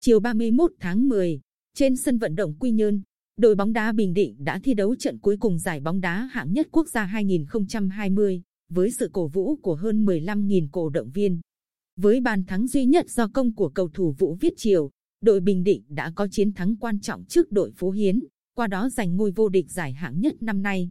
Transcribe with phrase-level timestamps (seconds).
[0.00, 1.40] Chiều 31 tháng 10,
[1.74, 3.02] trên sân vận động Quy Nhơn,
[3.36, 6.52] đội bóng đá Bình Định đã thi đấu trận cuối cùng giải bóng đá hạng
[6.52, 11.40] nhất quốc gia 2020 với sự cổ vũ của hơn 15.000 cổ động viên.
[11.96, 14.90] Với bàn thắng duy nhất do công của cầu thủ Vũ Viết Triều,
[15.20, 18.20] đội Bình Định đã có chiến thắng quan trọng trước đội Phú Hiến,
[18.54, 20.88] qua đó giành ngôi vô địch giải hạng nhất năm nay.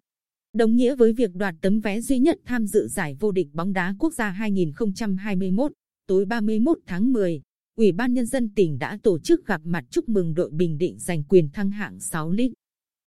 [0.54, 3.74] Đồng nghĩa với việc đoạt tấm vé duy nhất tham dự giải vô địch bóng
[3.74, 5.72] đá quốc gia 2021,
[6.08, 7.42] tối 31 tháng 10,
[7.78, 11.00] Ủy ban Nhân dân tỉnh đã tổ chức gặp mặt chúc mừng đội Bình Định
[11.00, 12.52] giành quyền thăng hạng 6 lít.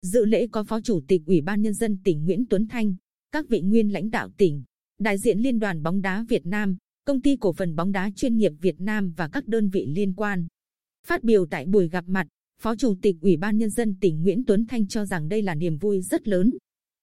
[0.03, 2.95] Dự lễ có Phó Chủ tịch Ủy ban Nhân dân tỉnh Nguyễn Tuấn Thanh,
[3.33, 4.63] các vị nguyên lãnh đạo tỉnh,
[4.99, 8.37] đại diện Liên đoàn bóng đá Việt Nam, công ty cổ phần bóng đá chuyên
[8.37, 10.47] nghiệp Việt Nam và các đơn vị liên quan.
[11.07, 12.27] Phát biểu tại buổi gặp mặt,
[12.63, 15.55] Phó Chủ tịch Ủy ban Nhân dân tỉnh Nguyễn Tuấn Thanh cho rằng đây là
[15.55, 16.51] niềm vui rất lớn.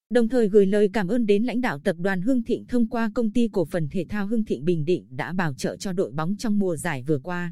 [0.10, 3.12] Đồng thời gửi lời cảm ơn đến lãnh đạo tập đoàn Hương Thịnh thông qua
[3.16, 6.12] công ty cổ phần thể thao Hương Thịnh Bình Định đã bảo trợ cho đội
[6.12, 7.52] bóng trong mùa giải vừa qua.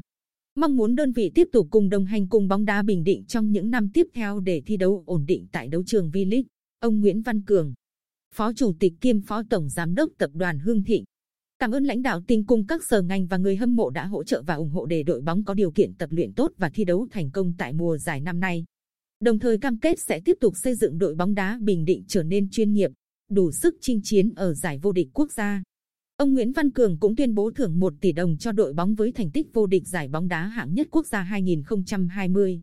[0.58, 3.50] Mong muốn đơn vị tiếp tục cùng đồng hành cùng bóng đá Bình Định trong
[3.52, 6.42] những năm tiếp theo để thi đấu ổn định tại đấu trường V-League.
[6.80, 7.74] Ông Nguyễn Văn Cường,
[8.34, 11.04] Phó Chủ tịch kiêm Phó Tổng Giám đốc Tập đoàn Hương Thịnh.
[11.58, 14.24] Cảm ơn lãnh đạo tỉnh cùng các sở ngành và người hâm mộ đã hỗ
[14.24, 16.84] trợ và ủng hộ để đội bóng có điều kiện tập luyện tốt và thi
[16.84, 18.64] đấu thành công tại mùa giải năm nay.
[19.20, 22.22] Đồng thời cam kết sẽ tiếp tục xây dựng đội bóng đá Bình Định trở
[22.22, 22.90] nên chuyên nghiệp,
[23.30, 25.62] đủ sức chinh chiến ở giải vô địch quốc gia.
[26.18, 29.12] Ông Nguyễn Văn Cường cũng tuyên bố thưởng 1 tỷ đồng cho đội bóng với
[29.12, 32.60] thành tích vô địch giải bóng đá hạng nhất quốc gia 2020.